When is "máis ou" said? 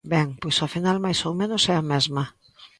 1.05-1.33